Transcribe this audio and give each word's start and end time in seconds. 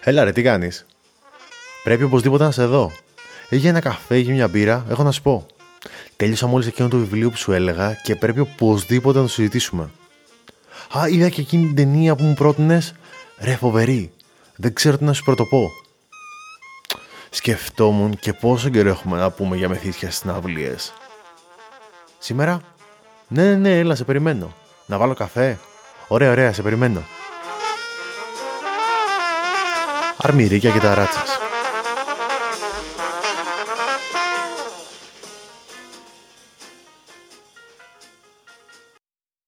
Έλα 0.00 0.24
ρε, 0.24 0.32
τι 0.32 0.42
κάνεις; 0.42 0.86
Πρέπει 1.84 2.02
οπωσδήποτε 2.02 2.44
να 2.44 2.50
σε 2.50 2.64
δω. 2.64 2.92
Έχει 3.48 3.66
ένα 3.66 3.80
καφέ, 3.80 4.14
έχει 4.14 4.32
μια 4.32 4.48
μπύρα, 4.48 4.86
έχω 4.88 5.02
να 5.02 5.10
σου 5.10 5.22
πω. 5.22 5.46
Τέλειωσα 6.16 6.46
μόλις 6.46 6.66
εκείνο 6.66 6.88
το 6.88 6.96
βιβλίο 6.96 7.30
που 7.30 7.36
σου 7.36 7.52
έλεγα 7.52 7.94
και 8.02 8.16
πρέπει 8.16 8.40
οπωσδήποτε 8.40 9.18
να 9.18 9.24
το 9.24 9.30
συζητήσουμε. 9.30 9.90
Α, 10.98 11.08
είδα 11.08 11.28
και 11.28 11.40
εκείνη 11.40 11.66
την 11.66 11.74
ταινία 11.74 12.14
που 12.14 12.24
μου 12.24 12.34
πρότεινες. 12.34 12.94
Ρε, 13.38 13.56
φοβερή. 13.56 14.12
Δεν 14.56 14.72
ξέρω 14.72 14.98
τι 14.98 15.04
να 15.04 15.12
σου 15.12 15.24
πρωτοπώ. 15.24 15.70
Σκεφτόμουν 17.30 18.16
και 18.18 18.32
πόσο 18.32 18.68
καιρό 18.68 18.88
έχουμε 18.88 19.18
να 19.18 19.30
πούμε 19.30 19.56
για 19.56 19.68
μεθύσια 19.68 20.10
συναυλίες. 20.10 20.92
Σήμερα; 22.18 22.60
Ναι, 23.28 23.42
ναι, 23.42 23.56
ναι, 23.56 23.78
έλα, 23.78 23.94
σε 23.94 24.04
περιμένω. 24.04 24.54
Να 24.86 24.98
βάλω 24.98 25.14
καφέ. 25.14 25.58
Ωραία, 26.08 26.30
ωραία, 26.30 26.52
σε 26.52 26.62
περιμένω. 26.62 27.02
armiyadagi 30.26 30.66
agitatsiyasi 30.70 31.45